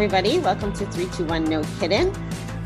[0.00, 0.38] Everybody.
[0.38, 2.10] Welcome to 321 No Kidding.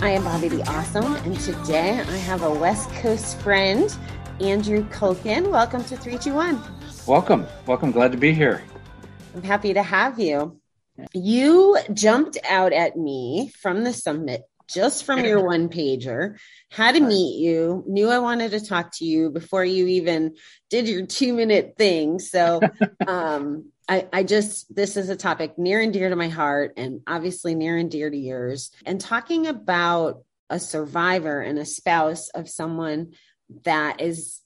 [0.00, 3.92] I am Bobbie the Awesome, and today I have a West Coast friend,
[4.40, 5.50] Andrew Culkin.
[5.50, 6.62] Welcome to 321.
[7.08, 7.44] Welcome.
[7.66, 7.90] Welcome.
[7.90, 8.62] Glad to be here.
[9.34, 10.60] I'm happy to have you.
[11.12, 16.38] You jumped out at me from the summit just from your one pager,
[16.70, 20.36] had to meet you, knew I wanted to talk to you before you even
[20.70, 22.18] did your two minute thing.
[22.18, 22.60] So,
[23.06, 27.02] um, I, I just, this is a topic near and dear to my heart and
[27.06, 28.70] obviously near and dear to yours.
[28.86, 33.12] And talking about a survivor and a spouse of someone
[33.64, 34.40] that is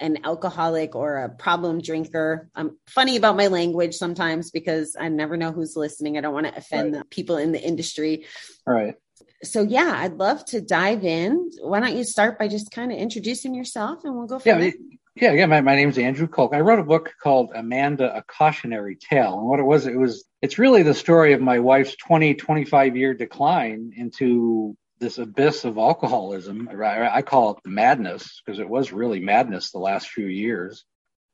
[0.00, 2.48] an alcoholic or a problem drinker.
[2.54, 6.16] I'm funny about my language sometimes because I never know who's listening.
[6.16, 7.02] I don't want to offend right.
[7.02, 8.26] the people in the industry.
[8.66, 8.94] Right.
[9.42, 11.50] So yeah, I'd love to dive in.
[11.60, 14.58] Why don't you start by just kind of introducing yourself and we'll go from yeah,
[14.58, 14.72] there.
[15.14, 15.46] Yeah, yeah.
[15.46, 16.54] My, my name's Andrew Culk.
[16.54, 19.38] I wrote a book called Amanda, a cautionary tale.
[19.38, 22.96] And what it was, it was, it's really the story of my wife's 20, 25
[22.96, 26.68] year decline into this abyss of alcoholism.
[26.68, 30.84] I, I call it the madness because it was really madness the last few years.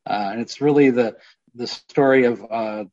[0.07, 1.17] Uh, and it's really the,
[1.55, 2.85] the story of, uh,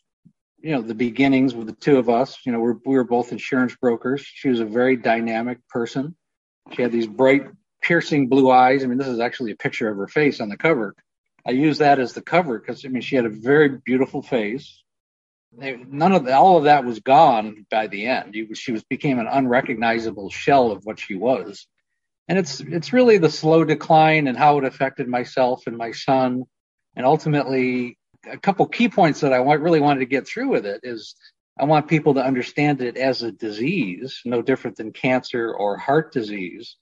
[0.61, 2.37] you know, the beginnings with the two of us.
[2.45, 4.21] You know, we're, we were both insurance brokers.
[4.21, 6.15] She was a very dynamic person.
[6.73, 7.47] She had these bright
[7.81, 8.83] piercing blue eyes.
[8.83, 10.95] I mean, this is actually a picture of her face on the cover.
[11.45, 14.83] I use that as the cover because I mean, she had a very beautiful face.
[15.53, 18.35] None of the, all of that was gone by the end.
[18.53, 21.67] She was became an unrecognizable shell of what she was,
[22.29, 26.45] and it's it's really the slow decline and how it affected myself and my son,
[26.95, 27.97] and ultimately
[28.29, 31.15] a couple key points that I want, really wanted to get through with it is
[31.59, 36.13] I want people to understand it as a disease, no different than cancer or heart
[36.13, 36.77] disease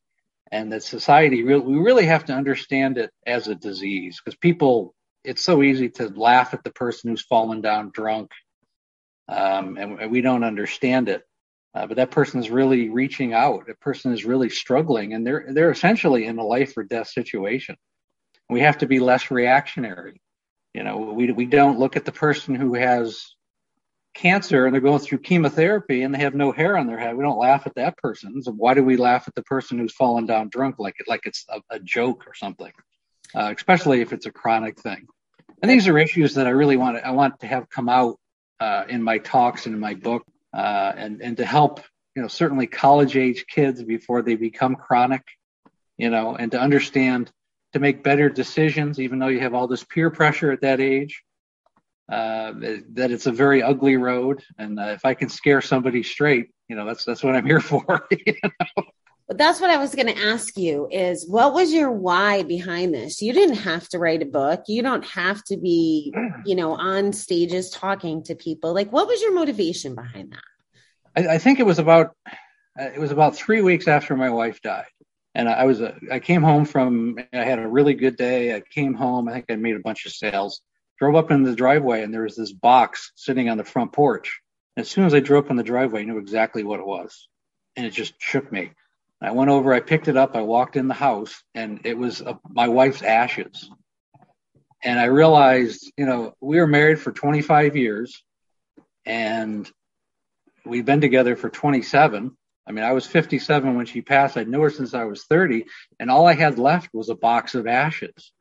[0.51, 5.43] and that society we really have to understand it as a disease because people it's
[5.43, 8.31] so easy to laugh at the person who's fallen down drunk
[9.27, 11.21] um, and, and, we don't understand it.
[11.75, 13.67] Uh, but that person is really reaching out.
[13.67, 17.75] That person is really struggling and they're they're essentially in a life or death situation.
[18.49, 20.19] We have to be less reactionary
[20.73, 23.35] you know we, we don't look at the person who has
[24.13, 27.15] cancer and they're going through chemotherapy and they have no hair on their head.
[27.15, 28.41] We don't laugh at that person.
[28.41, 31.21] So why do we laugh at the person who's fallen down drunk like it like
[31.25, 32.71] it's a, a joke or something?
[33.33, 35.07] Uh, especially if it's a chronic thing.
[35.61, 38.17] And these are issues that I really want to I want to have come out
[38.59, 41.81] uh, in my talks and in my book, uh, and and to help
[42.15, 45.23] you know certainly college age kids before they become chronic,
[45.97, 47.31] you know, and to understand
[47.73, 51.23] to make better decisions, even though you have all this peer pressure at that age
[52.09, 52.53] uh,
[52.93, 56.75] that it's a very ugly road, and uh, if I can scare somebody straight, you
[56.75, 58.07] know, that's that's what I'm here for.
[58.11, 58.83] you know?
[59.27, 62.95] But that's what I was going to ask you is what was your why behind
[62.95, 63.21] this?
[63.21, 64.63] You didn't have to write a book.
[64.67, 66.11] You don't have to be,
[66.47, 68.73] you know, on stages talking to people.
[68.73, 71.29] Like, what was your motivation behind that?
[71.29, 72.15] I, I think it was about
[72.79, 74.85] uh, it was about three weeks after my wife died,
[75.39, 78.53] and I was uh, I came home from I had a really good day.
[78.53, 79.29] I came home.
[79.29, 80.61] I think I made a bunch of sales,
[80.99, 84.41] drove up in the driveway and there was this box sitting on the front porch.
[84.75, 87.29] As soon as I drove up in the driveway, I knew exactly what it was.
[87.77, 88.71] And it just shook me.
[89.21, 92.19] I went over, I picked it up, I walked in the house, and it was
[92.19, 93.69] a, my wife's ashes.
[94.83, 98.21] And I realized, you know, we were married for 25 years
[99.05, 99.69] and
[100.65, 102.35] we've been together for 27.
[102.69, 104.37] I mean, I was 57 when she passed.
[104.37, 105.65] I knew her since I was 30,
[105.99, 108.31] and all I had left was a box of ashes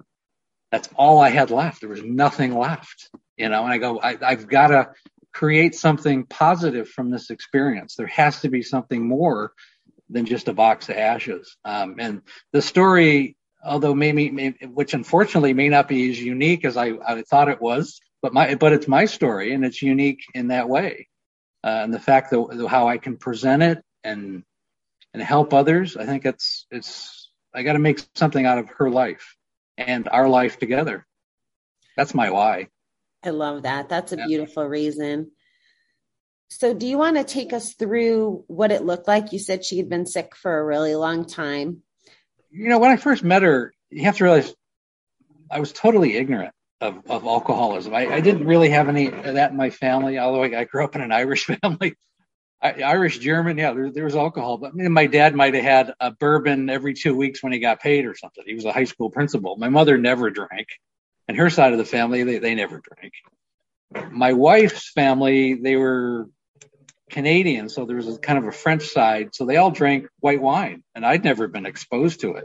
[0.71, 1.81] that's all I had left.
[1.81, 4.91] There was nothing left, you know, and I go, I, I've got to
[5.32, 7.94] create something positive from this experience.
[7.94, 9.52] There has to be something more
[10.11, 11.56] than just a box of ashes.
[11.64, 16.76] Um, and the story, although maybe, maybe, which unfortunately may not be as unique as
[16.76, 20.49] I, I thought it was, but my, but it's my story and it's unique in
[20.49, 21.08] that way.
[21.64, 24.43] Uh, and the fact that how I can present it and,
[25.15, 28.91] and help others, I think it's, it's, I got to make something out of her
[28.91, 29.37] life
[29.77, 31.06] and our life together.
[31.97, 32.69] That's my why.
[33.25, 33.89] I love that.
[33.89, 34.27] That's a yeah.
[34.27, 35.33] beautiful reason.
[36.50, 39.33] So, do you want to take us through what it looked like?
[39.33, 41.83] You said she had been sick for a really long time.
[42.50, 44.55] You know, when I first met her, you have to realize
[45.50, 47.95] I was totally ignorant of, of alcoholism.
[47.95, 50.85] I, I didn't really have any of that in my family, although I, I grew
[50.85, 51.97] up in an Irish family.
[52.60, 56.69] Irish German, yeah, there, there was alcohol, but my dad might have had a bourbon
[56.69, 58.43] every two weeks when he got paid or something.
[58.46, 59.56] He was a high school principal.
[59.56, 60.66] My mother never drank,
[61.28, 64.10] and her side of the family, they, they never drank.
[64.12, 66.28] My wife's family, they were
[67.10, 70.43] Canadian, so there was a kind of a French side, so they all drank white
[70.43, 72.44] wine, and I'd never been exposed to it.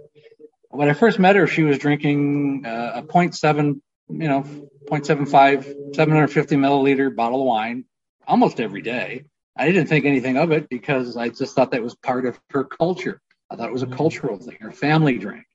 [0.70, 4.44] When I first met her, she was drinking uh, a 0.7, you know,
[4.86, 7.86] 0.75, 750 milliliter bottle of wine
[8.28, 9.24] almost every day
[9.56, 12.64] I didn't think anything of it because I just thought that was part of her
[12.64, 13.22] culture.
[13.52, 14.58] I thought it was a cultural thing.
[14.60, 15.46] Her family drank.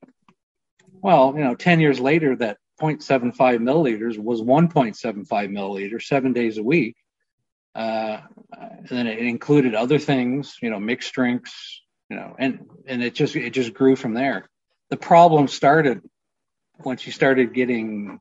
[1.01, 6.63] Well, you know, 10 years later, that 0.75 milliliters was 1.75 milliliters seven days a
[6.63, 6.95] week.
[7.75, 8.21] Uh,
[8.57, 13.13] and then it included other things, you know, mixed drinks, you know, and, and it
[13.13, 14.49] just, it just grew from there.
[14.89, 16.01] The problem started
[16.83, 18.19] when she started getting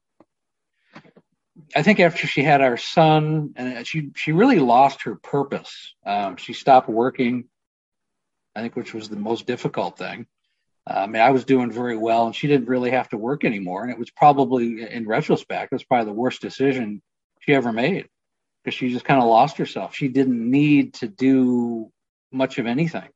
[1.75, 5.95] I think after she had our son, and she she really lost her purpose.
[6.05, 7.49] Um, she stopped working.
[8.55, 10.27] I think, which was the most difficult thing.
[10.87, 13.83] I mean, I was doing very well, and she didn't really have to work anymore.
[13.83, 17.03] And it was probably, in retrospect, it was probably the worst decision
[17.41, 18.09] she ever made
[18.65, 19.95] because she just kind of lost herself.
[19.95, 21.93] She didn't need to do
[22.33, 23.09] much of anything,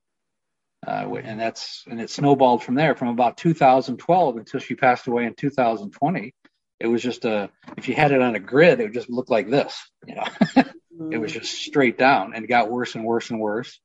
[0.86, 2.94] uh, and that's and it snowballed from there.
[2.94, 6.34] From about 2012 until she passed away in 2020,
[6.82, 9.30] it was just a if you had it on a grid, it would just look
[9.30, 9.80] like this.
[10.04, 10.24] You know,
[11.12, 13.78] it was just straight down and got worse and worse and worse.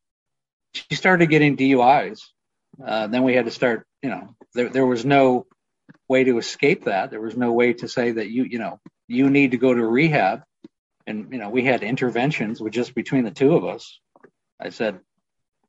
[0.73, 2.21] She started getting DUIs.
[2.83, 3.85] Uh, then we had to start.
[4.01, 5.45] You know, there there was no
[6.09, 7.11] way to escape that.
[7.11, 9.85] There was no way to say that you you know you need to go to
[9.85, 10.41] rehab.
[11.05, 13.99] And you know, we had interventions with just between the two of us.
[14.59, 14.99] I said,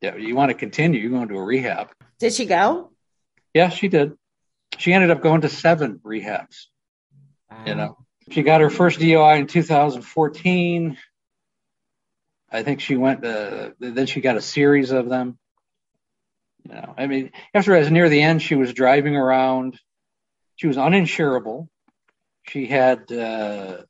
[0.00, 0.98] "Yeah, you want to continue?
[0.98, 2.90] You're going to a rehab." Did she go?
[3.52, 4.14] Yeah, she did.
[4.78, 6.68] She ended up going to seven rehabs.
[7.50, 7.64] Wow.
[7.66, 7.96] You know,
[8.30, 10.96] she got her first DUI in 2014.
[12.50, 13.24] I think she went.
[13.24, 15.38] Uh, then she got a series of them.
[16.64, 19.78] You know, I mean, after as near the end, she was driving around.
[20.56, 21.68] She was uninsurable.
[22.44, 23.10] She had.
[23.12, 23.82] Uh,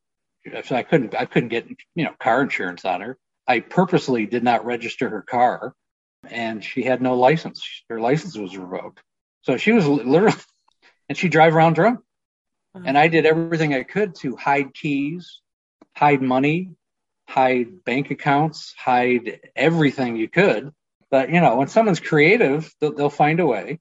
[0.65, 1.15] so I couldn't.
[1.15, 3.19] I couldn't get you know car insurance on her.
[3.47, 5.75] I purposely did not register her car,
[6.29, 7.67] and she had no license.
[7.89, 9.01] Her license was revoked.
[9.43, 10.37] So she was literally,
[11.09, 12.01] and she drive around drunk.
[12.75, 15.41] And I did everything I could to hide keys,
[15.97, 16.71] hide money,
[17.29, 20.73] hide bank accounts, hide everything you could.
[21.11, 23.81] But you know, when someone's creative, they'll, they'll find a way.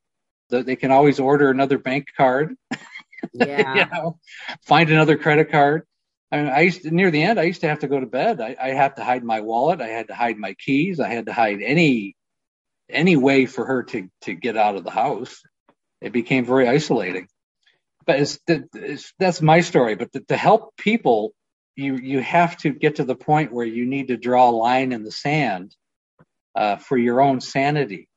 [0.49, 2.55] They can always order another bank card.
[3.33, 3.73] Yeah.
[3.73, 4.19] you know,
[4.61, 5.83] find another credit card.
[6.31, 8.05] I mean, I used to, near the end, I used to have to go to
[8.05, 8.39] bed.
[8.39, 9.81] I, I had to hide my wallet.
[9.81, 10.99] I had to hide my keys.
[10.99, 12.15] I had to hide any
[12.89, 15.41] any way for her to to get out of the house.
[15.99, 17.27] It became very isolating
[18.07, 19.95] but it's, it's, that's my story.
[19.95, 21.33] But to, to help people,
[21.75, 24.91] you you have to get to the point where you need to draw a line
[24.91, 25.75] in the sand
[26.55, 28.09] uh, for your own sanity.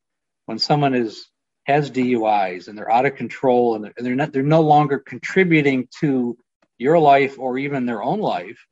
[0.46, 1.28] When someone is
[1.66, 4.98] has DUIs and they're out of control and they're, and they're not they're no longer
[4.98, 6.38] contributing to
[6.78, 8.64] your life or even their own life,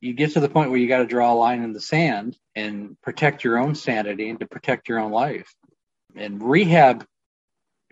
[0.00, 2.36] you get to the point where you got to draw a line in the sand
[2.56, 5.54] and protect your own sanity and to protect your own life.
[6.16, 7.06] And rehab,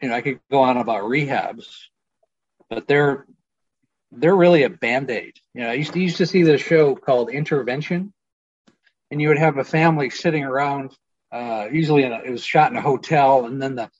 [0.02, 1.66] you know, I could go on about rehabs,
[2.70, 3.26] but they're
[4.12, 5.34] they're really a band-aid.
[5.54, 8.12] You know, I used to, used to see this show called Intervention,
[9.10, 10.92] and you would have a family sitting around.
[11.32, 13.90] Uh, usually, a, it was shot in a hotel, and then the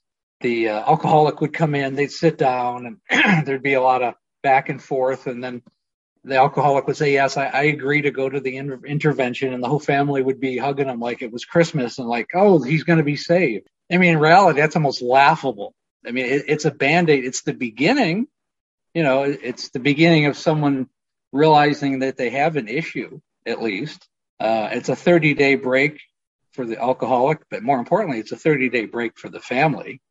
[0.41, 1.95] the uh, alcoholic would come in.
[1.95, 5.61] They'd sit down, and there'd be a lot of back and forth, and then
[6.23, 9.63] the alcoholic would say, "Yes, I, I agree to go to the in- intervention," and
[9.63, 12.83] the whole family would be hugging him like it was Christmas, and like, "Oh, he's
[12.83, 15.73] going to be saved." I mean, in reality, that's almost laughable.
[16.05, 17.25] I mean, it, it's a band aid.
[17.25, 18.27] It's the beginning,
[18.97, 20.89] you know, it's the beginning of someone
[21.31, 24.07] realizing that they have an issue, at least.
[24.39, 26.01] Uh, it's a 30 day break
[26.53, 30.01] for the alcoholic, but more importantly, it's a 30 day break for the family.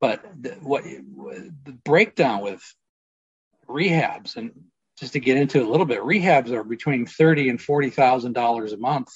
[0.00, 2.62] But the, what the breakdown with
[3.68, 4.52] rehabs, and
[4.96, 8.72] just to get into a little bit, rehabs are between thirty and forty thousand dollars
[8.72, 9.08] a month.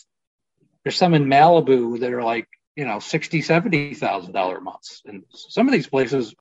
[0.83, 5.23] There's some in Malibu that are like you know sixty, seventy thousand dollar months, and
[5.31, 6.35] some of these places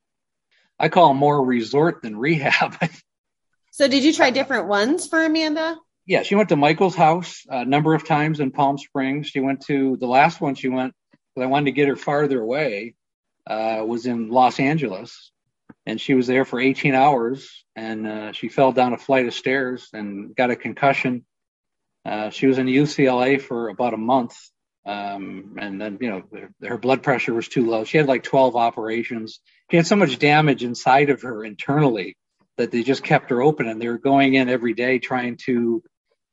[0.83, 2.75] I call them more resort than rehab.
[3.71, 5.77] so did you try different ones for Amanda?
[6.05, 9.27] Yeah, she went to Michael's house a number of times in Palm Springs.
[9.27, 12.41] She went to the last one she went because I wanted to get her farther
[12.41, 12.95] away.
[13.49, 15.31] Uh, was in Los Angeles,
[15.85, 19.33] and she was there for 18 hours, and uh, she fell down a flight of
[19.33, 21.25] stairs and got a concussion.
[22.05, 24.35] Uh, she was in UCLA for about a month,
[24.85, 26.23] um, and then, you know,
[26.67, 27.85] her blood pressure was too low.
[27.85, 29.39] She had like 12 operations.
[29.71, 32.15] She had so much damage inside of her internally
[32.57, 35.83] that they just kept her open and they were going in every day trying to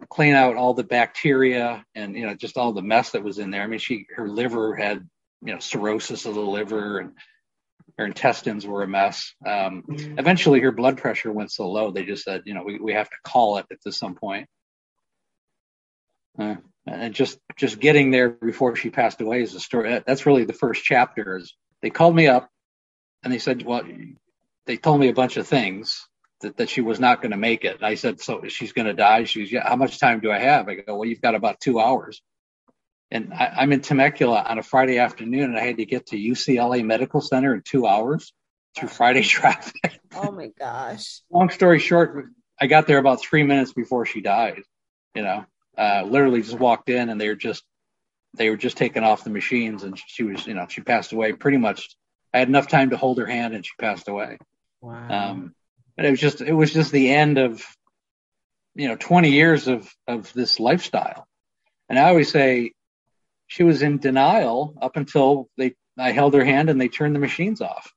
[0.08, 3.50] clean out all the bacteria and, you know, just all the mess that was in
[3.50, 3.62] there.
[3.62, 5.08] I mean, she, her liver had,
[5.42, 7.12] you know, cirrhosis of the liver and
[7.98, 9.34] her intestines were a mess.
[9.46, 10.18] Um, mm-hmm.
[10.18, 13.08] eventually her blood pressure went so low, they just said, you know, we, we have
[13.08, 14.48] to call it at some point.
[16.38, 16.56] Uh,
[16.86, 20.02] and just just getting there before she passed away is a story.
[20.06, 21.36] That's really the first chapter.
[21.36, 22.48] Is they called me up
[23.22, 23.82] and they said, well,
[24.66, 26.06] they told me a bunch of things
[26.40, 27.76] that, that she was not going to make it.
[27.76, 29.24] And I said, so she's going to die.
[29.24, 29.68] She's yeah.
[29.68, 30.68] How much time do I have?
[30.68, 32.22] I go, well, you've got about two hours.
[33.10, 36.16] and I, am in Temecula on a Friday afternoon, and I had to get to
[36.16, 38.32] UCLA Medical Center in two hours
[38.76, 40.00] through Friday traffic.
[40.14, 41.20] Oh my gosh!
[41.30, 42.26] Long story short,
[42.60, 44.62] I got there about three minutes before she died.
[45.14, 45.44] You know,
[45.76, 47.64] uh, literally just walked in, and they were just
[48.34, 51.32] they were just taking off the machines, and she was, you know, she passed away
[51.32, 51.96] pretty much.
[52.32, 54.38] I had enough time to hold her hand, and she passed away.
[54.80, 55.08] Wow.
[55.08, 55.54] Um,
[55.96, 57.64] and it was just it was just the end of
[58.74, 61.26] you know 20 years of of this lifestyle
[61.88, 62.72] and i always say
[63.48, 67.20] she was in denial up until they I held her hand and they turned the
[67.20, 67.92] machines off.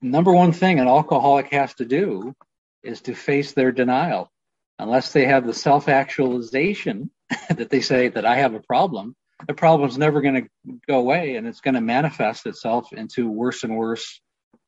[0.00, 2.34] Number one thing an alcoholic has to do
[2.82, 4.30] is to face their denial.
[4.78, 7.10] Unless they have the self actualization
[7.48, 9.14] that they say that I have a problem,
[9.46, 13.62] the problem's never going to go away and it's going to manifest itself into worse
[13.64, 14.20] and worse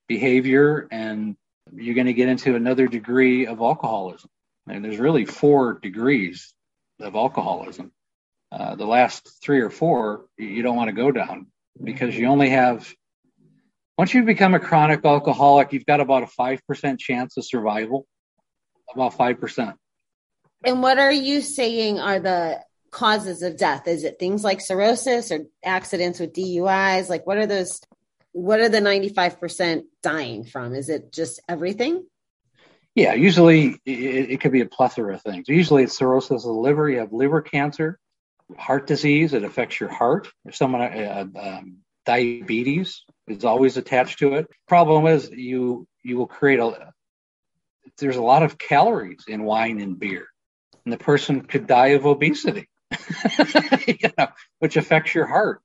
[0.09, 1.37] behavior and
[1.75, 4.29] you're going to get into another degree of alcoholism.
[4.69, 6.53] And there's really four degrees
[7.01, 7.93] of alcoholism.
[8.51, 11.47] Uh, the last three or four you don't want to go down
[11.83, 12.93] because you only have
[13.97, 18.07] once you become a chronic alcoholic you've got about a 5% chance of survival
[18.93, 19.75] about 5%
[20.67, 22.61] and what are you saying are the
[22.93, 23.89] causes of death?
[23.89, 27.81] Is it things like cirrhosis or accidents with duis like what are those
[28.35, 30.75] what are the 95% dying from?
[30.75, 32.07] Is it just everything?
[32.95, 35.49] Yeah usually it, it could be a plethora of things.
[35.49, 36.89] Usually it's cirrhosis of the liver.
[36.89, 37.99] You have liver cancer
[38.59, 40.29] heart disease, it affects your heart.
[40.45, 44.49] If someone uh, um, diabetes is always attached to it.
[44.69, 46.93] Problem is you you will create a
[47.99, 50.27] there's a lot of calories in wine and beer,
[50.85, 52.69] and the person could die of obesity,
[53.87, 55.61] you know, which affects your heart.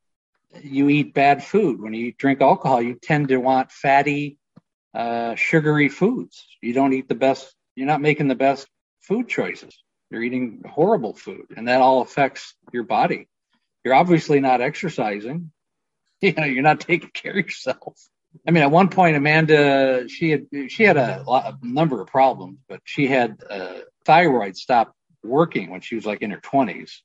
[0.61, 2.81] You eat bad food when you drink alcohol.
[2.81, 4.37] You tend to want fatty,
[4.93, 6.45] uh, sugary foods.
[6.61, 7.53] You don't eat the best.
[7.75, 8.67] You're not making the best
[9.01, 9.77] food choices.
[10.09, 13.27] You're eating horrible food, and that all affects your body.
[13.83, 15.51] You're obviously not exercising.
[16.19, 17.95] You know, you're not taking care of yourself.
[18.47, 22.07] I mean, at one point, Amanda, she had she had a, lot, a number of
[22.07, 27.01] problems, but she had uh, thyroid stop working when she was like in her 20s,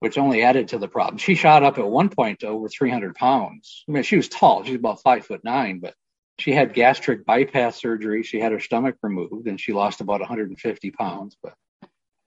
[0.00, 1.18] which only added to the problem.
[1.18, 3.84] She shot up at one point to over 300 pounds.
[3.88, 5.94] I mean, she was tall; she's about five foot nine, but
[6.38, 8.22] she had gastric bypass surgery.
[8.22, 11.36] She had her stomach removed, and she lost about 150 pounds.
[11.42, 11.54] But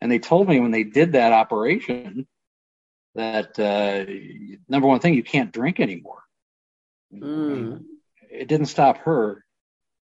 [0.02, 2.28] and they told me when they did that operation
[3.16, 4.06] that uh,
[4.70, 6.24] number one thing, you can't drink anymore.
[7.14, 7.84] Mm.
[8.30, 9.44] It didn't stop her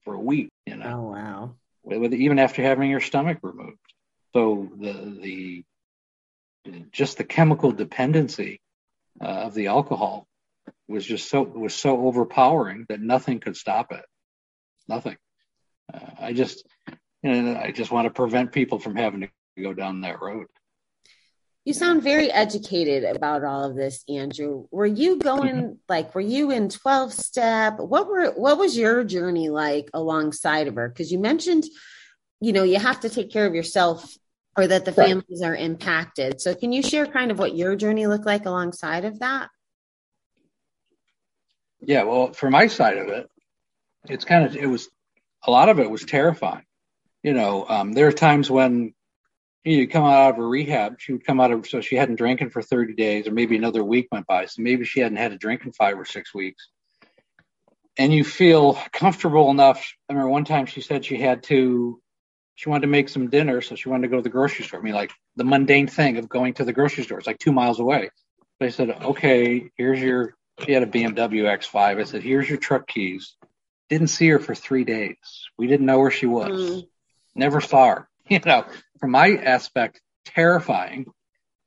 [0.04, 0.86] for a week, you know.
[0.86, 1.56] Oh wow!
[1.84, 3.78] With, even after having her stomach removed,
[4.34, 5.64] so the the
[6.92, 8.62] just the chemical dependency
[9.22, 10.28] uh, of the alcohol
[10.88, 14.06] was just so was so overpowering that nothing could stop it.
[14.88, 15.18] Nothing.
[15.94, 16.66] Uh, I just
[17.22, 19.30] you know I just want to prevent people from having to
[19.62, 20.48] go down that road.
[21.66, 24.66] You sound very educated about all of this, Andrew.
[24.70, 25.74] Were you going mm-hmm.
[25.88, 27.80] like were you in 12 step?
[27.80, 30.90] What were what was your journey like alongside of her?
[30.90, 31.64] Because you mentioned,
[32.42, 34.06] you know, you have to take care of yourself
[34.56, 35.10] or that the right.
[35.10, 36.40] families are impacted.
[36.40, 39.50] So can you share kind of what your journey looked like alongside of that?
[41.82, 43.30] Yeah, well, for my side of it,
[44.08, 44.90] it's kind of it was
[45.46, 46.64] a lot of it was terrifying.
[47.24, 48.94] You know, um, there are times when
[49.64, 51.00] you come out of a rehab.
[51.00, 53.84] She would come out of so she hadn't drinking for 30 days, or maybe another
[53.84, 54.46] week went by.
[54.46, 56.70] So maybe she hadn't had a drink in five or six weeks.
[57.98, 59.94] And you feel comfortable enough.
[60.10, 62.02] I remember one time she said she had to,
[62.56, 64.80] she wanted to make some dinner, so she wanted to go to the grocery store.
[64.80, 67.18] I mean, like the mundane thing of going to the grocery store.
[67.18, 68.10] It's like two miles away.
[68.62, 70.36] I said, okay, here's your.
[70.64, 72.00] She had a BMW X5.
[72.00, 73.36] I said, here's your truck keys.
[73.90, 75.18] Didn't see her for three days.
[75.58, 76.72] We didn't know where she was.
[76.72, 76.88] Mm.
[77.36, 78.10] Never saw her.
[78.30, 78.64] You know,
[79.02, 81.08] from my aspect, terrifying.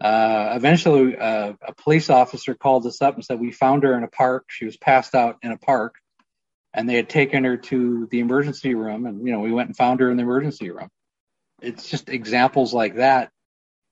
[0.01, 4.03] Uh, eventually, uh, a police officer called us up and said we found her in
[4.03, 4.47] a park.
[4.49, 5.97] She was passed out in a park,
[6.77, 9.07] and they had taken her to the emergency room.
[9.07, 10.89] And you know, we went and found her in the emergency room.
[11.61, 13.31] It's just examples like that.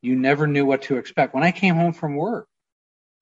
[0.02, 1.34] You never knew what to expect.
[1.34, 2.46] When I came home from work,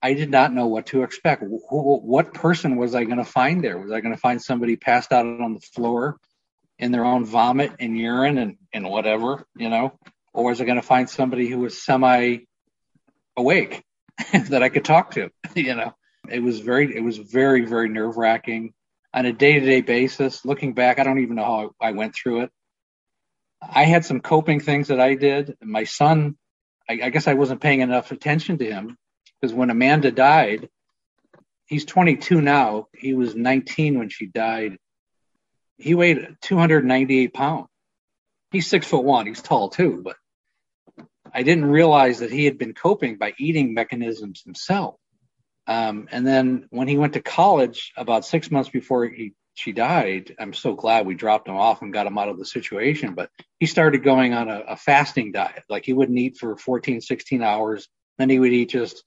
[0.03, 1.45] I did not know what to expect.
[1.47, 3.79] What person was I going to find there?
[3.79, 6.19] Was I going to find somebody passed out on the floor?
[6.83, 9.97] in their own vomit and urine and, and whatever, you know?
[10.35, 12.39] Or was I going to find somebody who was semi
[13.37, 13.85] awake
[14.33, 15.95] that I could talk to, you know?
[16.29, 18.75] It was very, it was very, very nerve wracking
[19.15, 20.45] on a day to day basis.
[20.45, 22.51] Looking back, I don't even know how I went through it.
[23.61, 25.57] I had some coping things that I did.
[25.63, 26.37] My son,
[26.89, 28.97] I, I guess I wasn't paying enough attention to him
[29.41, 30.69] because when Amanda died,
[31.67, 32.89] he's 22 now.
[32.97, 34.79] He was 19 when she died
[35.83, 37.69] he weighed 298 pounds.
[38.51, 39.27] He's six foot one.
[39.27, 40.17] He's tall too, but
[41.33, 44.97] I didn't realize that he had been coping by eating mechanisms himself.
[45.67, 50.35] Um, and then when he went to college, about six months before he she died,
[50.39, 53.15] I'm so glad we dropped him off and got him out of the situation.
[53.15, 55.65] But he started going on a, a fasting diet.
[55.69, 57.89] Like he wouldn't eat for 14, 16 hours.
[58.19, 59.05] Then he would eat just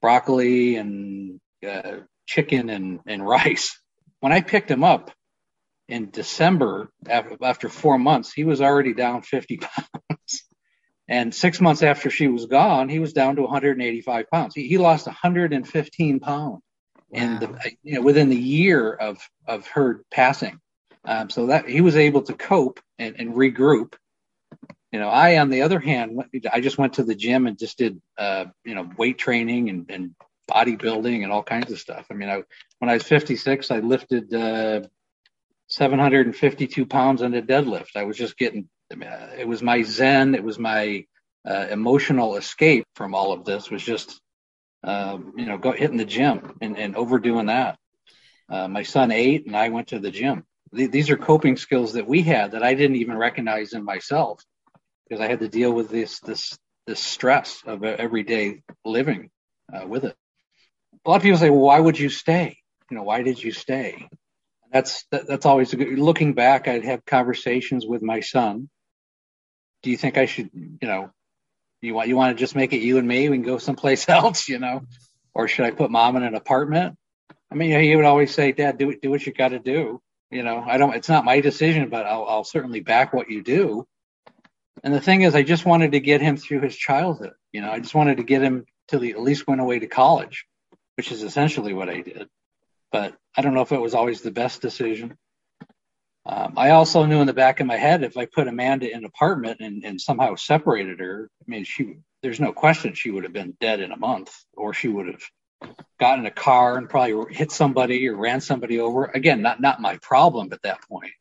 [0.00, 3.78] broccoli and uh, chicken and, and rice.
[4.20, 5.10] When I picked him up
[5.88, 10.44] in December, after, after four months, he was already down 50 pounds.
[11.10, 14.54] And six months after she was gone, he was down to 185 pounds.
[14.54, 16.62] He, he lost 115 pounds
[17.10, 17.20] wow.
[17.20, 20.60] in you know within the year of of her passing.
[21.04, 23.94] Um, so that he was able to cope and, and, regroup.
[24.92, 27.78] You know, I on the other hand, I just went to the gym and just
[27.78, 30.14] did uh, you know weight training and, and
[30.48, 32.06] bodybuilding and all kinds of stuff.
[32.10, 32.42] I mean, I
[32.78, 34.82] when I was 56, I lifted uh,
[35.70, 37.96] 752 pounds on a deadlift.
[37.96, 40.34] I was just getting it was my zen.
[40.34, 41.04] It was my
[41.48, 43.70] uh, emotional escape from all of this.
[43.70, 44.20] Was just
[44.84, 47.78] uh, you know go hitting the gym and, and overdoing that.
[48.50, 50.44] Uh, my son ate, and I went to the gym.
[50.74, 54.42] Th- these are coping skills that we had that I didn't even recognize in myself
[55.08, 59.30] because I had to deal with this this this stress of everyday living
[59.74, 60.16] uh, with it.
[61.06, 62.58] A lot of people say, "Well, why would you stay?
[62.90, 64.08] You know, why did you stay?"
[64.72, 65.98] That's that, that's always a good.
[65.98, 68.68] Looking back, I'd have conversations with my son
[69.82, 71.10] do you think I should, you know,
[71.80, 73.28] you want you want to just make it you and me?
[73.28, 74.82] We can go someplace else, you know,
[75.34, 76.96] or should I put mom in an apartment?
[77.50, 80.00] I mean, he would always say, Dad, do do what you got to do.
[80.30, 80.94] You know, I don't.
[80.94, 83.86] It's not my decision, but I'll, I'll certainly back what you do.
[84.84, 87.32] And the thing is, I just wanted to get him through his childhood.
[87.52, 89.86] You know, I just wanted to get him till he at least went away to
[89.86, 90.46] college,
[90.96, 92.28] which is essentially what I did.
[92.92, 95.16] But I don't know if it was always the best decision.
[96.26, 98.98] Um, I also knew in the back of my head if I put Amanda in
[98.98, 103.24] an apartment and, and somehow separated her, I mean, she there's no question she would
[103.24, 107.34] have been dead in a month, or she would have gotten a car and probably
[107.34, 109.06] hit somebody or ran somebody over.
[109.06, 111.12] Again, not not my problem at that point,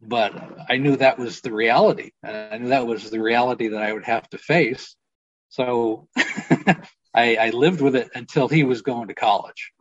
[0.00, 0.34] but
[0.68, 2.12] I knew that was the reality.
[2.24, 4.96] I knew that was the reality that I would have to face.
[5.50, 6.08] So
[7.14, 9.72] I, I lived with it until he was going to college.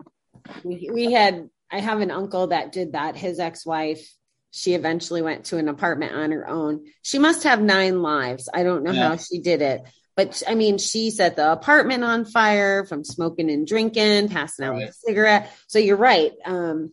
[0.63, 3.15] We, we had I have an uncle that did that.
[3.15, 4.10] His ex-wife,
[4.51, 6.86] she eventually went to an apartment on her own.
[7.01, 8.49] She must have nine lives.
[8.53, 9.10] I don't know yeah.
[9.10, 9.81] how she did it.
[10.15, 14.71] But I mean, she set the apartment on fire from smoking and drinking, passing out
[14.71, 14.89] right.
[14.89, 15.53] a cigarette.
[15.67, 16.31] So you're right.
[16.43, 16.91] Um,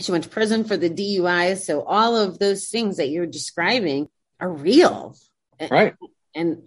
[0.00, 1.58] she went to prison for the DUIs.
[1.58, 4.08] So all of those things that you're describing
[4.40, 5.14] are real.
[5.60, 5.94] Right.
[6.34, 6.62] And, and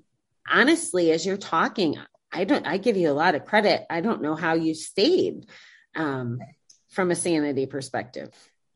[0.48, 1.98] honestly, as you're talking,
[2.32, 3.86] I don't, I give you a lot of credit.
[3.90, 5.48] I don't know how you stayed.
[5.98, 6.40] Um,
[6.90, 8.32] from a sanity perspective?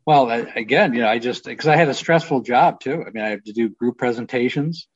[0.06, 3.04] Well, again, you know, I just because I had a stressful job too.
[3.06, 4.88] I mean, I have to do group presentations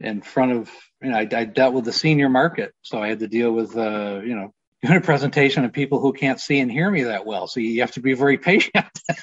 [0.00, 0.70] in front of,
[1.02, 3.76] you know, I, I dealt with the senior market, so I had to deal with,
[3.76, 7.26] uh, you know, doing a presentation of people who can't see and hear me that
[7.26, 7.48] well.
[7.48, 8.74] So you have to be very patient.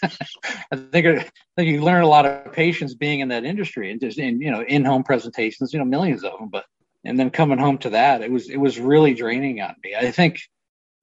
[0.01, 4.01] I think I think you learn a lot of patience being in that industry and
[4.01, 6.49] just in you know in-home presentations, you know, millions of them.
[6.49, 6.65] But
[7.06, 9.95] and then coming home to that, it was it was really draining on me.
[9.95, 10.39] I think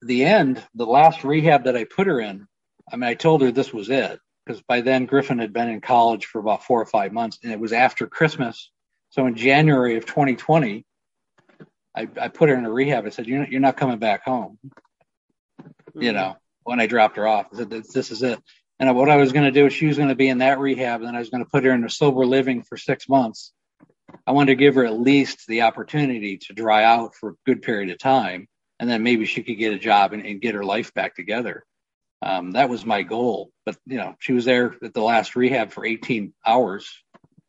[0.01, 2.47] the end, the last rehab that I put her in,
[2.91, 5.81] I mean, I told her this was it because by then Griffin had been in
[5.81, 8.71] college for about four or five months, and it was after Christmas.
[9.09, 10.85] So in January of 2020,
[11.95, 13.05] I, I put her in a rehab.
[13.05, 14.57] I said, "You're not, you're not coming back home."
[15.61, 16.01] Mm-hmm.
[16.01, 18.41] You know, when I dropped her off, I said, "This is it."
[18.79, 20.59] And what I was going to do is she was going to be in that
[20.59, 23.07] rehab, and then I was going to put her in a sober living for six
[23.07, 23.53] months.
[24.25, 27.61] I wanted to give her at least the opportunity to dry out for a good
[27.61, 28.47] period of time
[28.81, 31.63] and then maybe she could get a job and, and get her life back together.
[32.23, 33.51] Um, that was my goal.
[33.63, 36.91] But you know, she was there at the last rehab for 18 hours.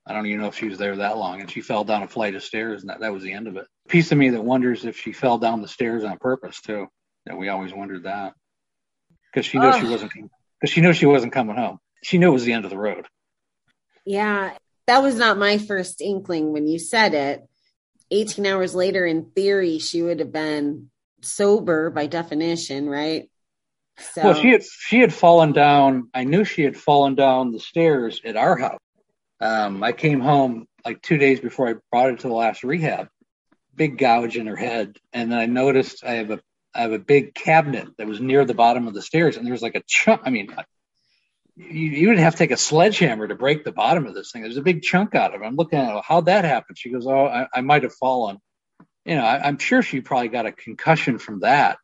[0.07, 2.09] I don't even know if she was there that long, and she fell down a
[2.09, 3.67] flight of stairs, and that, that was the end of it.
[3.89, 6.87] Piece of me that wonders if she fell down the stairs on purpose too.
[7.27, 8.35] Yeah, we always wondered that
[9.33, 9.81] because she knew oh.
[9.81, 11.79] she wasn't because she knew she wasn't coming home.
[12.03, 13.07] She knew it was the end of the road.
[14.05, 14.55] Yeah,
[14.87, 17.43] that was not my first inkling when you said it.
[18.11, 20.91] 18 hours later, in theory, she would have been
[21.23, 23.29] sober by definition, right?
[23.99, 24.23] So.
[24.25, 26.09] Well, she had she had fallen down.
[26.15, 28.81] I knew she had fallen down the stairs at our house.
[29.41, 33.09] Um, I came home like two days before I brought her to the last rehab.
[33.75, 36.41] Big gouge in her head, and then I noticed I have a
[36.75, 39.53] I have a big cabinet that was near the bottom of the stairs, and there
[39.53, 40.23] was like a chunk.
[40.25, 40.55] I mean,
[41.57, 44.43] you, you would have to take a sledgehammer to break the bottom of this thing.
[44.43, 45.45] There's a big chunk out of it.
[45.45, 46.79] I'm looking at how that happened.
[46.79, 48.39] She goes, "Oh, I, I might have fallen."
[49.05, 51.79] You know, I, am sure she probably got a concussion from that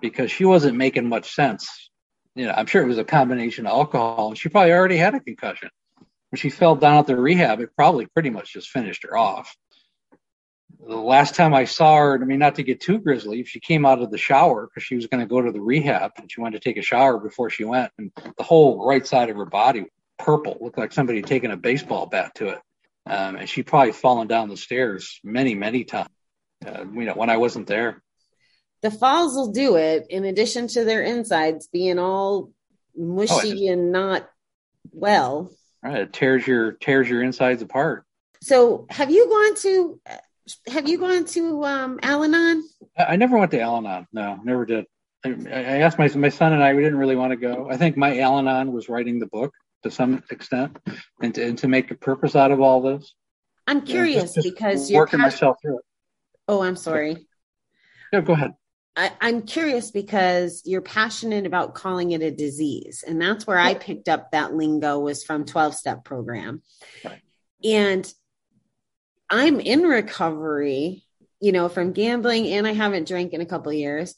[0.00, 1.90] because she wasn't making much sense.
[2.34, 5.14] You know, I'm sure it was a combination of alcohol, and she probably already had
[5.14, 5.70] a concussion.
[6.30, 9.56] When she fell down at the rehab, it probably pretty much just finished her off.
[10.86, 13.86] the last time I saw her, I mean, not to get too grisly, she came
[13.86, 16.40] out of the shower because she was going to go to the rehab and she
[16.40, 17.90] wanted to take a shower before she went.
[17.98, 19.86] And the whole right side of her body,
[20.18, 22.58] purple, looked like somebody had taken a baseball bat to it.
[23.06, 26.10] Um, and she'd probably fallen down the stairs many, many times,
[26.66, 28.02] uh, you know, when I wasn't there.
[28.82, 32.52] The falls will do it, in addition to their insides being all
[32.96, 34.28] mushy oh, just, and not
[34.92, 35.50] well.
[35.82, 38.04] Right, it tears your tears your insides apart.
[38.42, 40.00] So, have you gone to
[40.68, 42.62] have you gone to um, Al-Anon?
[42.96, 44.06] I, I never went to Al-Anon.
[44.12, 44.86] No, never did.
[45.24, 46.74] I, I asked my my son and I.
[46.74, 47.68] We didn't really want to go.
[47.70, 50.78] I think my Al-Anon was writing the book to some extent,
[51.22, 53.14] and to, and to make a purpose out of all this.
[53.66, 55.84] I'm curious just, just because you're working myself through it.
[56.48, 57.28] Oh, I'm sorry.
[58.12, 58.54] Yeah, go ahead.
[58.96, 63.74] I, am curious because you're passionate about calling it a disease, and that's where I
[63.74, 66.62] picked up that lingo was from 12 step program.
[67.62, 68.12] And
[69.30, 71.04] I'm in recovery,
[71.40, 74.14] you know, from gambling and I haven't drank in a couple years.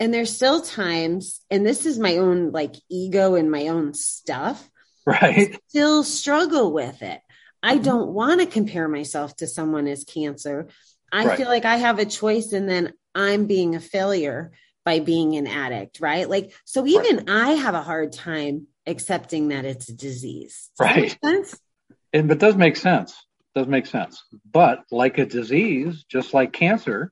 [0.00, 4.68] And there's still times, and this is my own like ego and my own stuff.
[5.06, 5.54] Right.
[5.54, 7.20] I still struggle with it.
[7.62, 7.82] I mm-hmm.
[7.82, 10.68] don't want to compare myself to someone as cancer.
[11.12, 11.38] I right.
[11.38, 14.52] feel like I have a choice and then I'm being a failure
[14.84, 16.28] by being an addict, right?
[16.28, 17.28] Like, so even right.
[17.28, 20.70] I have a hard time accepting that it's a disease.
[20.78, 21.18] Does right.
[21.22, 23.14] And, it does make sense
[23.58, 24.22] does make sense.
[24.50, 27.10] But like a disease, just like cancer,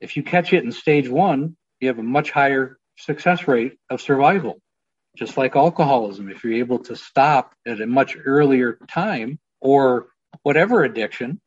[0.00, 4.00] if you catch it in stage one, you have a much higher success rate of
[4.00, 4.60] survival.
[5.16, 10.06] Just like alcoholism, if you're able to stop at a much earlier time or
[10.42, 11.40] whatever addiction,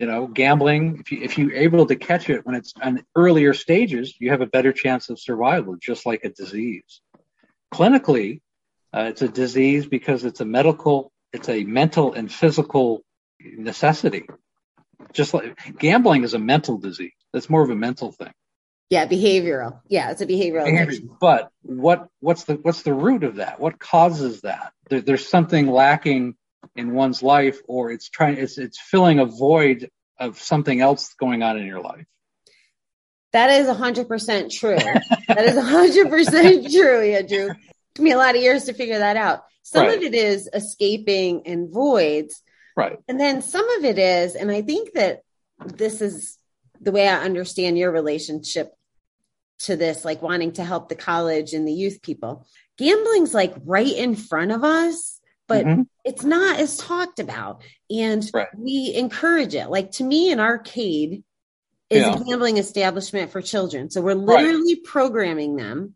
[0.00, 3.54] you know, gambling, if, you, if you're able to catch it when it's on earlier
[3.54, 7.00] stages, you have a better chance of survival, just like a disease.
[7.72, 8.40] Clinically,
[8.92, 13.02] uh, it's a disease because it's a medical, it's a mental and physical
[13.40, 14.26] necessity.
[15.12, 17.12] Just like gambling is a mental disease.
[17.32, 18.32] That's more of a mental thing.
[18.90, 19.80] Yeah, behavioral.
[19.88, 20.64] Yeah, it's a behavioral.
[20.64, 21.08] Behavior.
[21.20, 23.58] But what what's the what's the root of that?
[23.58, 24.72] What causes that?
[24.88, 26.36] There, there's something lacking
[26.76, 31.42] in one's life, or it's trying it's it's filling a void of something else going
[31.42, 32.06] on in your life.
[33.32, 34.76] That is 100% true.
[34.76, 37.50] that is 100% true, Andrew.
[37.50, 37.56] It
[37.94, 39.42] took me a lot of years to figure that out.
[39.62, 39.96] Some right.
[39.96, 42.44] of it is escaping and voids,
[42.76, 42.98] Right.
[43.06, 45.22] And then some of it is, and I think that
[45.64, 46.38] this is
[46.80, 48.72] the way I understand your relationship
[49.60, 52.46] to this, like wanting to help the college and the youth people.
[52.76, 55.13] Gambling's like right in front of us,
[55.46, 55.82] but mm-hmm.
[56.04, 57.62] it's not as talked about.
[57.90, 58.48] And right.
[58.56, 59.68] we encourage it.
[59.68, 61.22] Like to me, an arcade
[61.90, 62.14] is yeah.
[62.14, 63.90] a gambling establishment for children.
[63.90, 64.84] So we're literally right.
[64.84, 65.94] programming them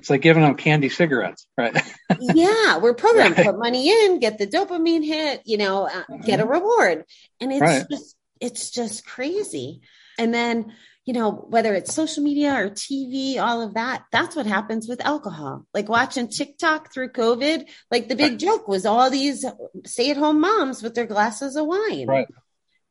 [0.00, 1.76] it's like giving them candy cigarettes, right?
[2.20, 3.44] yeah, we're programmed right.
[3.44, 6.52] put money in, get the dopamine hit, you know, uh, get a mm-hmm.
[6.52, 7.04] reward,
[7.38, 9.82] and it's just it's just crazy.
[10.18, 10.72] And then
[11.04, 14.04] you know whether it's social media or TV, all of that.
[14.12, 15.66] That's what happens with alcohol.
[15.74, 17.68] Like watching TikTok through COVID.
[17.90, 19.44] Like the big joke was all these
[19.86, 22.06] stay-at-home moms with their glasses of wine.
[22.06, 22.28] Right.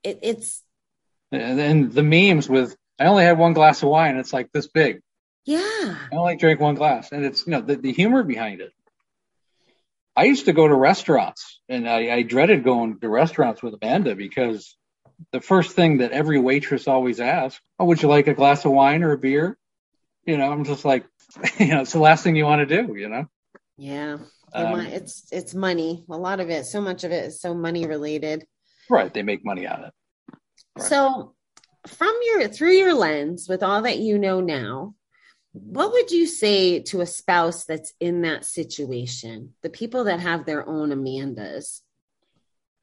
[0.04, 0.64] It, it's
[1.32, 4.18] and then the memes with I only had one glass of wine.
[4.18, 5.02] It's like this big.
[5.46, 5.60] Yeah.
[6.12, 7.12] I only drank one glass.
[7.12, 8.74] And it's, you know, the, the humor behind it.
[10.16, 14.16] I used to go to restaurants and I, I dreaded going to restaurants with Amanda
[14.16, 14.76] because
[15.32, 18.72] the first thing that every waitress always asks, Oh, would you like a glass of
[18.72, 19.58] wine or a beer?
[20.26, 21.06] You know, I'm just like,
[21.60, 23.28] you know, it's the last thing you want to do, you know?
[23.78, 24.18] Yeah.
[24.54, 26.06] Um, it's it's money.
[26.10, 28.46] A lot of it, so much of it is so money related.
[28.90, 29.14] Right.
[29.14, 29.94] They make money on it.
[30.78, 30.88] Right.
[30.88, 31.36] So
[31.88, 34.96] from your through your lens, with all that you know now,
[35.54, 39.54] what would you say to a spouse that's in that situation?
[39.62, 41.82] The people that have their own Amandas.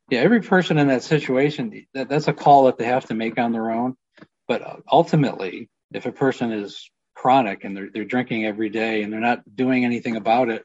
[0.09, 3.38] Yeah, every person in that situation, that, that's a call that they have to make
[3.38, 3.97] on their own.
[4.47, 9.21] But ultimately, if a person is chronic and they're, they're drinking every day and they're
[9.21, 10.64] not doing anything about it,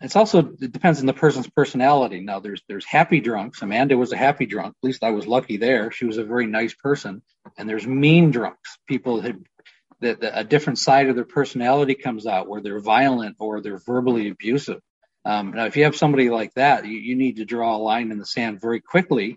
[0.00, 2.20] it's also it depends on the person's personality.
[2.20, 3.62] Now, there's there's happy drunks.
[3.62, 4.74] Amanda was a happy drunk.
[4.82, 5.92] At least I was lucky there.
[5.92, 7.22] She was a very nice person.
[7.56, 8.78] And there's mean drunks.
[8.88, 9.22] People
[10.00, 14.28] that, a different side of their personality comes out where they're violent or they're verbally
[14.28, 14.80] abusive.
[15.24, 18.10] Um, now, if you have somebody like that, you, you need to draw a line
[18.10, 19.36] in the sand very quickly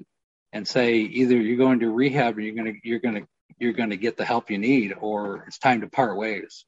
[0.52, 3.28] and say either you're going to rehab or you're going to you're going to
[3.60, 6.65] you're going to get the help you need, or it's time to part ways,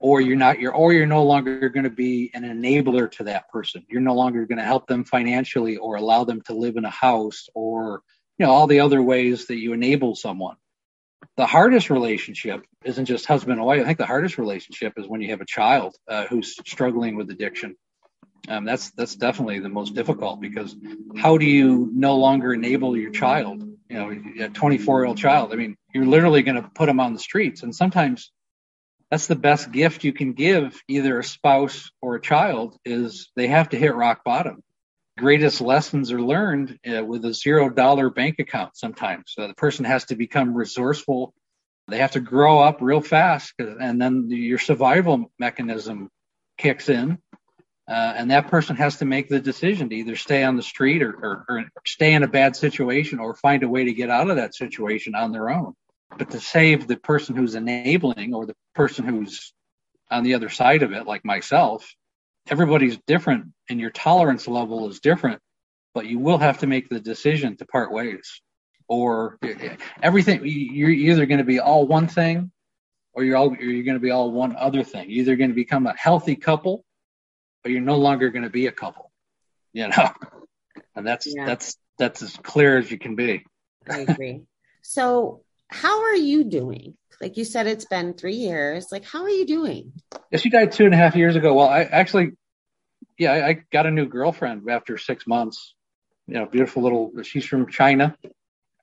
[0.00, 3.48] or you're not you're or you're no longer going to be an enabler to that
[3.50, 3.84] person.
[3.88, 6.90] You're no longer going to help them financially or allow them to live in a
[6.90, 8.02] house or
[8.38, 10.56] you know all the other ways that you enable someone
[11.36, 13.82] the hardest relationship isn't just husband and wife.
[13.82, 17.30] I think the hardest relationship is when you have a child uh, who's struggling with
[17.30, 17.76] addiction.
[18.48, 20.76] Um, that's that's definitely the most difficult because
[21.16, 25.52] how do you no longer enable your child you know, a 24 year old child.
[25.52, 27.62] I mean, you're literally going to put them on the streets.
[27.62, 28.30] And sometimes
[29.10, 33.46] that's the best gift you can give either a spouse or a child is they
[33.48, 34.62] have to hit rock bottom.
[35.18, 39.24] Greatest lessons are learned uh, with a zero dollar bank account sometimes.
[39.28, 41.32] So the person has to become resourceful.
[41.88, 46.10] They have to grow up real fast and then your survival mechanism
[46.58, 47.18] kicks in
[47.88, 51.02] uh, and that person has to make the decision to either stay on the street
[51.02, 54.28] or, or, or, stay in a bad situation or find a way to get out
[54.28, 55.72] of that situation on their own.
[56.18, 59.52] But to save the person who's enabling or the person who's
[60.10, 61.94] on the other side of it, like myself,
[62.48, 65.40] everybody's different and your tolerance level is different,
[65.94, 68.40] but you will have to make the decision to part ways.
[68.88, 69.38] Or
[70.02, 72.50] everything, you're either going to be all one thing
[73.12, 75.08] or you're all, you're going to be all one other thing.
[75.08, 76.84] You're either going to become a healthy couple
[77.66, 79.10] but you're no longer going to be a couple,
[79.72, 80.08] you know,
[80.94, 81.46] and that's yeah.
[81.46, 83.44] that's that's as clear as you can be.
[83.90, 84.42] I agree.
[84.82, 86.96] So, how are you doing?
[87.20, 88.92] Like you said, it's been three years.
[88.92, 89.94] Like, how are you doing?
[90.30, 91.54] Yeah, she died two and a half years ago.
[91.54, 92.34] Well, I actually,
[93.18, 95.74] yeah, I, I got a new girlfriend after six months.
[96.28, 97.10] You know, beautiful little.
[97.24, 98.16] She's from China.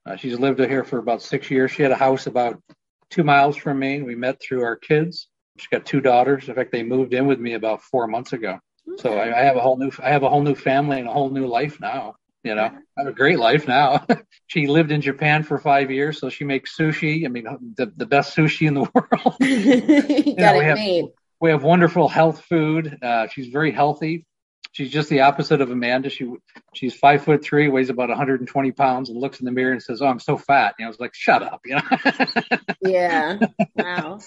[0.05, 1.71] Uh, she's lived here for about six years.
[1.71, 2.61] She had a house about
[3.09, 4.01] two miles from me.
[4.01, 5.29] We met through our kids.
[5.57, 6.49] She's got two daughters.
[6.49, 8.59] In fact, they moved in with me about four months ago.
[8.97, 11.11] So I, I, have a whole new I have a whole new family and a
[11.11, 12.15] whole new life now.
[12.43, 14.05] You know, I have a great life now.
[14.47, 17.25] she lived in Japan for five years, so she makes sushi.
[17.25, 17.45] I mean,
[17.77, 19.37] the, the best sushi in the world.
[20.27, 21.05] you got know, it have, made.
[21.39, 22.99] We have wonderful health food.
[23.01, 24.25] Uh, she's very healthy.
[24.73, 26.09] She's just the opposite of Amanda.
[26.09, 26.33] She
[26.73, 30.01] she's five foot three, weighs about 120 pounds, and looks in the mirror and says,
[30.01, 31.81] "Oh, I'm so fat." You know, I was like, "Shut up," you know.
[32.81, 33.39] yeah.
[33.75, 34.19] Wow.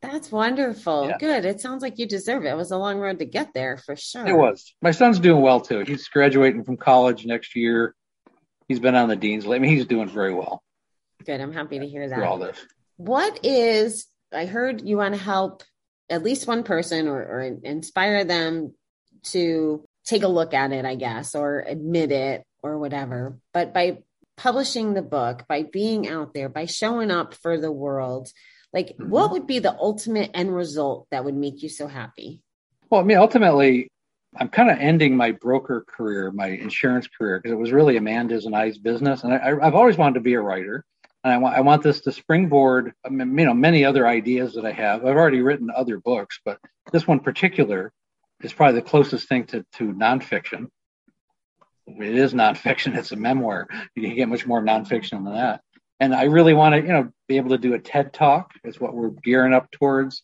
[0.00, 1.08] That's wonderful.
[1.08, 1.18] Yeah.
[1.18, 1.44] Good.
[1.44, 2.48] It sounds like you deserve it.
[2.48, 4.26] It was a long road to get there for sure.
[4.26, 4.74] It was.
[4.82, 5.80] My son's doing well too.
[5.80, 7.94] He's graduating from college next year.
[8.66, 9.46] He's been on the dean's.
[9.46, 10.62] I mean, he's doing very well.
[11.24, 11.40] Good.
[11.40, 12.22] I'm happy to hear that.
[12.22, 12.58] All this.
[12.96, 14.06] What is?
[14.32, 15.62] I heard you want to help
[16.10, 18.74] at least one person or, or inspire them
[19.24, 23.38] to take a look at it, I guess, or admit it or whatever.
[23.52, 23.98] But by
[24.36, 28.28] publishing the book, by being out there, by showing up for the world,
[28.72, 29.10] like, mm-hmm.
[29.10, 32.42] what would be the ultimate end result that would make you so happy?
[32.90, 33.88] Well, I mean, ultimately,
[34.36, 38.46] I'm kind of ending my broker career, my insurance career, because it was really Amanda's
[38.46, 40.84] and I's business, and I, have always wanted to be a writer,
[41.24, 44.54] and I want I want this to springboard, I mean, you know, many other ideas
[44.54, 45.04] that I have.
[45.04, 46.58] I've already written other books, but
[46.92, 47.92] this one particular
[48.42, 50.68] is probably the closest thing to to nonfiction.
[51.86, 53.66] It is nonfiction; it's a memoir.
[53.94, 55.62] You can get much more nonfiction than that
[56.00, 58.80] and I really want to, you know, be able to do a TED talk is
[58.80, 60.22] what we're gearing up towards.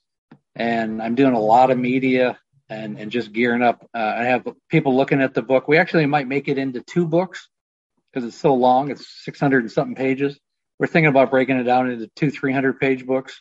[0.55, 3.89] And I'm doing a lot of media and, and just gearing up.
[3.95, 5.67] Uh, I have people looking at the book.
[5.67, 7.49] We actually might make it into two books
[8.13, 8.91] because it's so long.
[8.91, 10.39] It's 600 and something pages.
[10.79, 13.41] We're thinking about breaking it down into two 300 page books.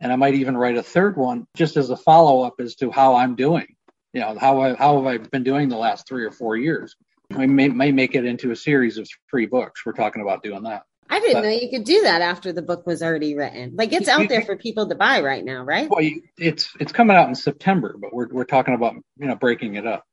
[0.00, 2.90] And I might even write a third one just as a follow up as to
[2.90, 3.66] how I'm doing.
[4.12, 6.94] You know, how I, how have I been doing the last three or four years?
[7.30, 9.86] We may, may make it into a series of three books.
[9.86, 10.82] We're talking about doing that.
[11.08, 13.74] I didn't but, know you could do that after the book was already written.
[13.76, 15.88] Like it's out there for people to buy right now, right?
[15.90, 19.74] Well, it's it's coming out in September, but we're we're talking about you know breaking
[19.74, 20.04] it up.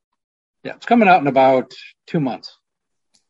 [0.64, 1.74] Yeah, it's coming out in about
[2.06, 2.58] two months.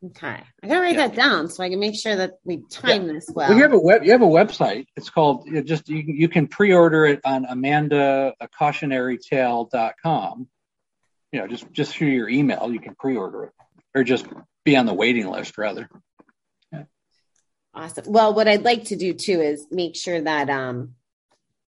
[0.03, 1.07] Okay, I gotta write yeah.
[1.07, 3.13] that down so I can make sure that we time yeah.
[3.13, 3.49] this well.
[3.49, 3.57] well.
[3.57, 4.85] You have a web, you have a website.
[4.95, 10.47] It's called you just you can, you can pre-order it on Amanda a cautionarytale.com.
[11.33, 13.51] You know, just just through your email, you can pre-order it,
[13.93, 14.25] or just
[14.63, 15.89] be on the waiting list rather.
[17.79, 18.05] Awesome.
[18.07, 20.95] Well, what I'd like to do too is make sure that um,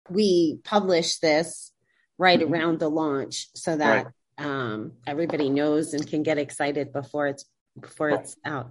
[0.09, 1.73] we publish this
[2.17, 2.53] right mm-hmm.
[2.53, 4.07] around the launch so that
[4.39, 4.47] right.
[4.47, 7.45] um, everybody knows and can get excited before it's
[7.79, 8.71] before it's out.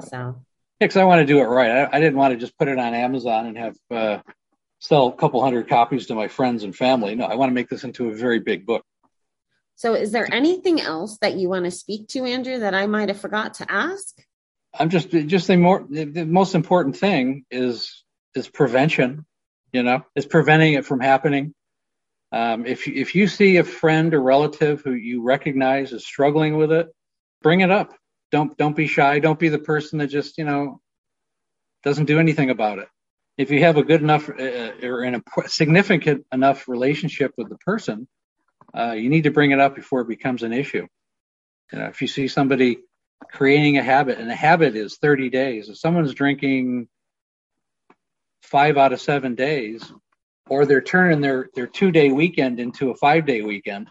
[0.00, 0.16] So.
[0.80, 1.70] Yeah, because I want to do it right.
[1.70, 4.18] I, I, didn't want to just put it on Amazon and have uh,
[4.78, 7.14] sell a couple hundred copies to my friends and family.
[7.14, 8.84] No, I want to make this into a very big book.
[9.74, 13.08] So, is there anything else that you want to speak to, Andrew, that I might
[13.08, 14.16] have forgot to ask?
[14.78, 19.26] I'm just just the more the most important thing is is prevention.
[19.72, 21.54] You know, is preventing it from happening.
[22.32, 26.72] Um, if if you see a friend or relative who you recognize is struggling with
[26.72, 26.88] it,
[27.42, 27.94] bring it up.
[28.30, 29.18] Don't don't be shy.
[29.18, 30.80] Don't be the person that just you know
[31.82, 32.88] doesn't do anything about it.
[33.38, 37.48] If you have a good enough uh, uh or in a significant enough relationship with
[37.48, 38.08] the person,
[38.76, 40.86] uh, you need to bring it up before it becomes an issue.
[41.72, 42.78] You know, if you see somebody
[43.30, 45.68] creating a habit, and a habit is 30 days.
[45.68, 46.88] If someone's drinking
[48.42, 49.82] five out of seven days,
[50.48, 53.88] or they're turning their, their two day weekend into a five day weekend,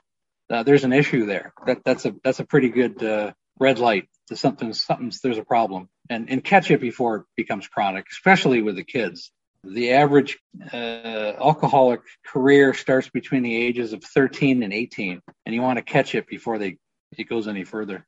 [0.50, 1.54] uh, there's an issue there.
[1.66, 5.44] That that's a that's a pretty good uh, red light to something something's there's a
[5.44, 5.90] problem.
[6.10, 9.32] and, and catch it before it becomes chronic, especially with the kids.
[9.64, 10.38] The average
[10.72, 15.84] uh, alcoholic career starts between the ages of 13 and 18, and you want to
[15.84, 16.78] catch it before they
[17.18, 18.06] it goes any further.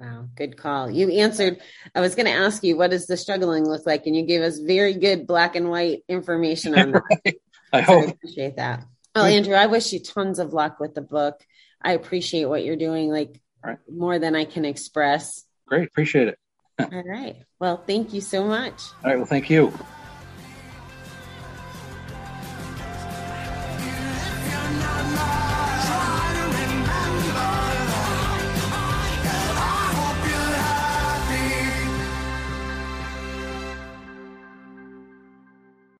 [0.00, 0.90] Wow, good call.
[0.90, 1.58] You answered.
[1.94, 4.06] I was going to ask you, what does the struggling look like?
[4.06, 7.34] And you gave us very good black and white information on that.
[7.72, 8.04] I so hope.
[8.04, 8.84] I appreciate that.
[9.14, 11.44] Well, Andrew, I wish you tons of luck with the book.
[11.82, 13.78] I appreciate what you're doing, like right.
[13.90, 15.44] more than I can express.
[15.66, 15.88] Great.
[15.88, 16.38] Appreciate it.
[16.80, 17.42] All right.
[17.58, 18.80] Well, thank you so much.
[19.02, 19.16] All right.
[19.16, 19.72] Well, thank you.